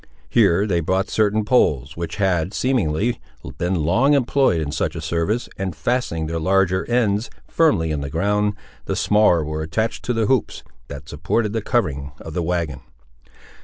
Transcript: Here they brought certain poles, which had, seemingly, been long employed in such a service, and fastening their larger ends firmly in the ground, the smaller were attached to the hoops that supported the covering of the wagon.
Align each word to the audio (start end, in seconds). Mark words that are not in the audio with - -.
Here 0.29 0.65
they 0.65 0.79
brought 0.79 1.11
certain 1.11 1.45
poles, 1.45 1.95
which 1.95 2.15
had, 2.15 2.55
seemingly, 2.55 3.19
been 3.59 3.75
long 3.75 4.15
employed 4.15 4.59
in 4.59 4.71
such 4.71 4.95
a 4.95 4.99
service, 4.99 5.47
and 5.57 5.75
fastening 5.75 6.25
their 6.25 6.39
larger 6.39 6.83
ends 6.89 7.29
firmly 7.47 7.91
in 7.91 8.01
the 8.01 8.09
ground, 8.09 8.55
the 8.85 8.95
smaller 8.95 9.45
were 9.45 9.61
attached 9.61 10.03
to 10.05 10.13
the 10.13 10.25
hoops 10.25 10.63
that 10.87 11.07
supported 11.07 11.53
the 11.53 11.61
covering 11.61 12.13
of 12.19 12.33
the 12.33 12.41
wagon. 12.41 12.79